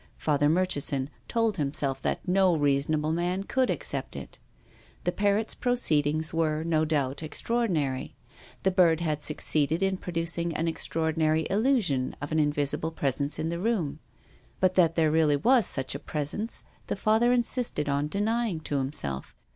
[0.17, 4.39] Father Mur chison told himself that no reasonable man could accept it.
[5.03, 8.15] The parrot's proceedings were, no doubt, extraordinary.
[8.63, 13.59] The bird had succeeded in producing an extraordinary illusion of an invisible presence in the
[13.59, 13.99] room.
[14.59, 19.35] But that there really was such a presence the Father insisted on denying to himself.